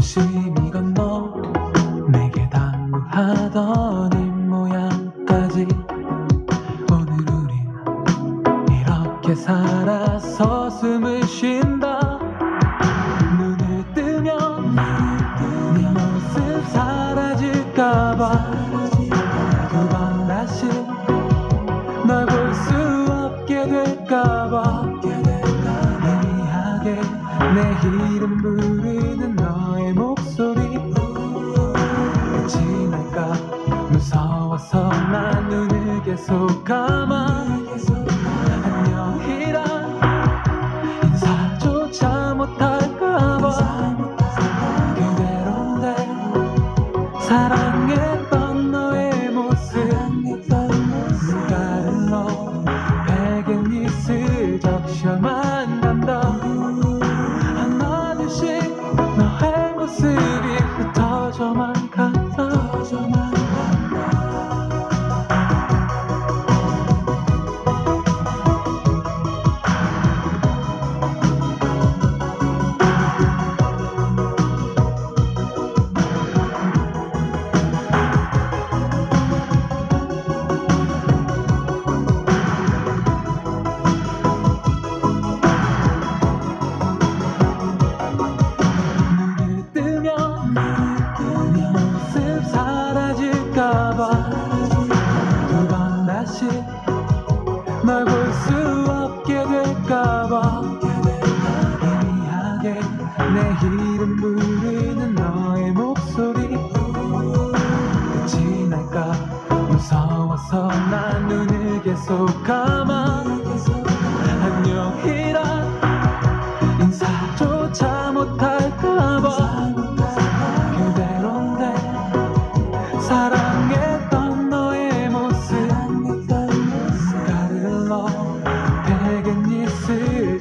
[0.00, 0.49] 心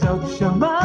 [0.10, 0.79] céu te chamar.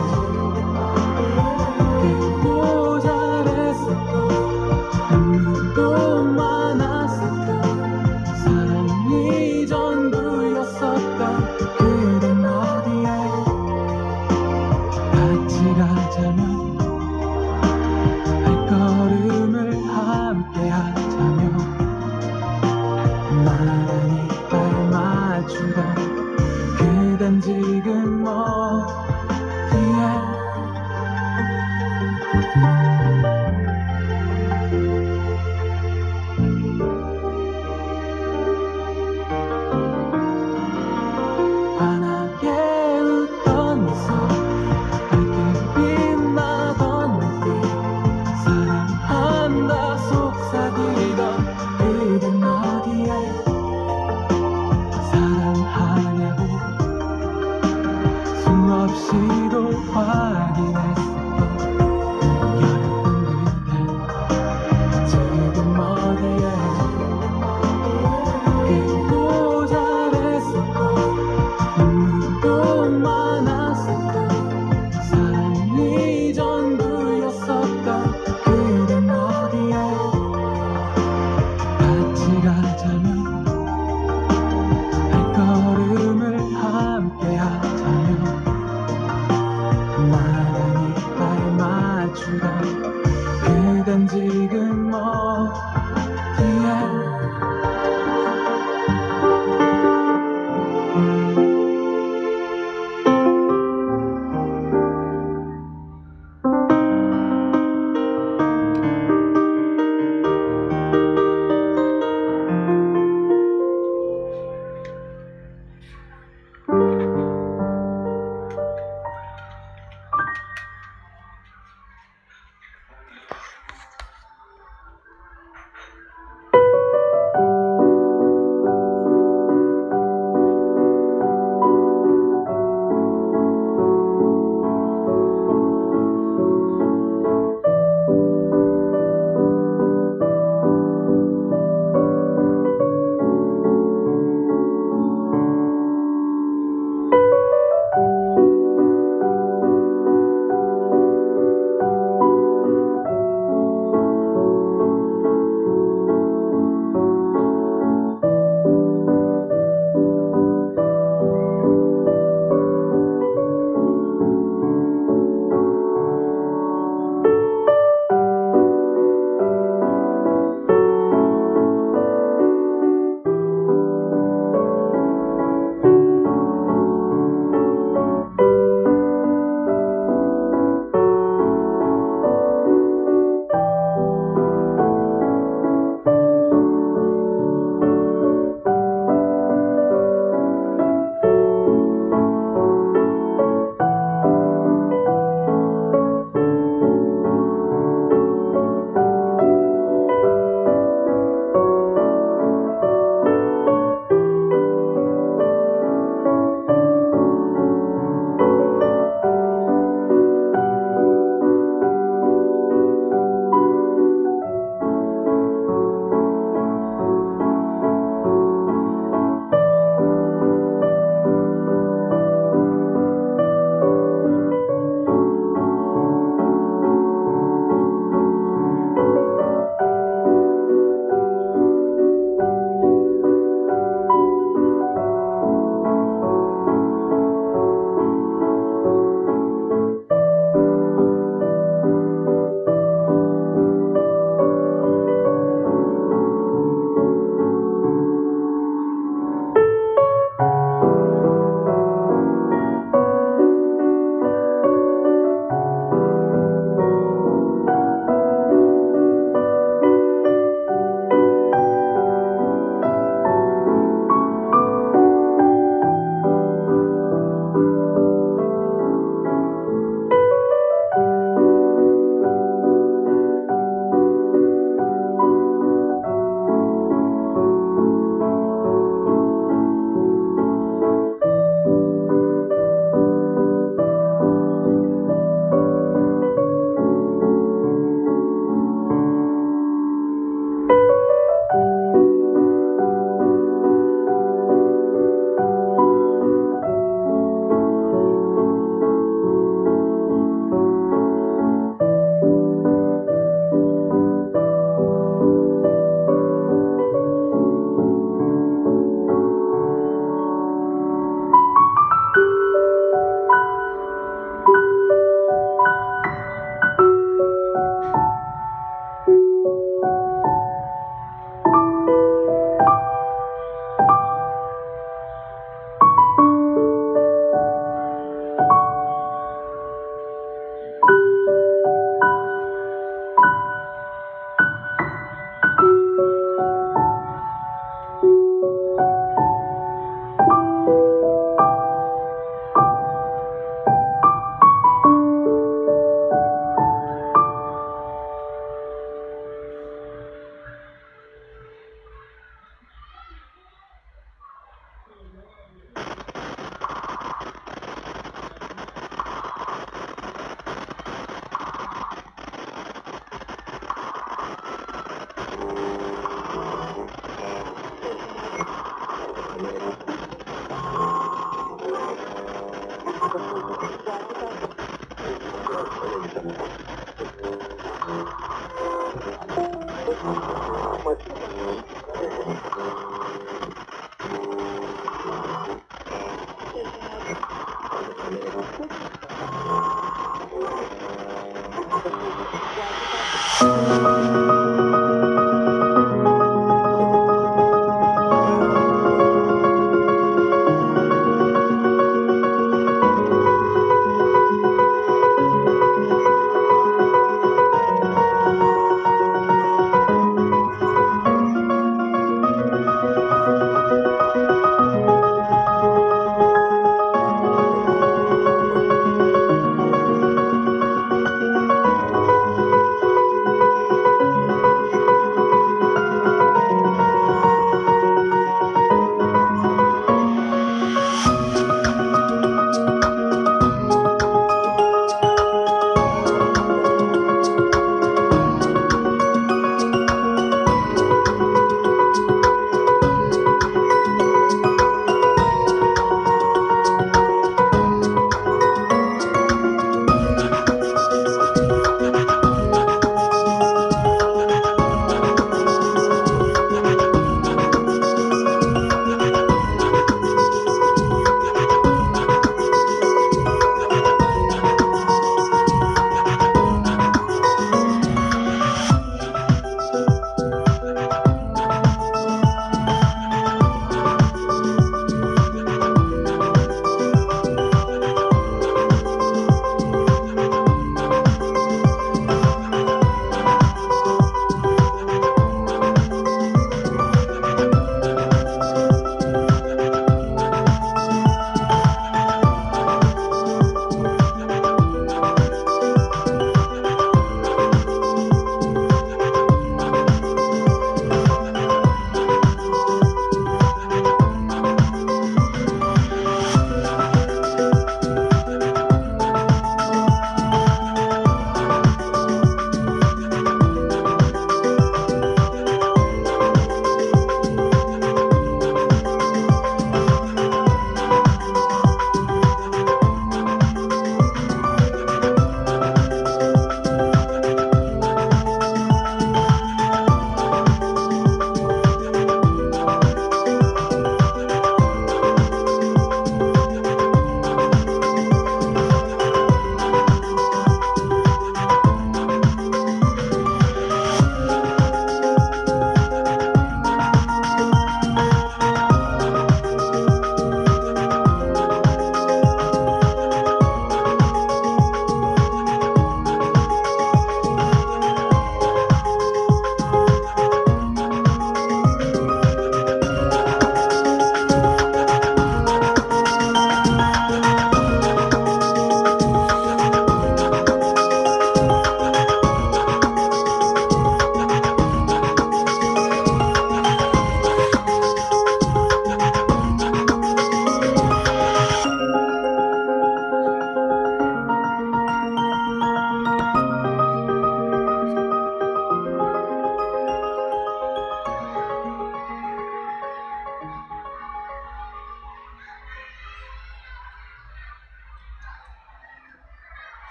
[0.00, 0.37] Oh.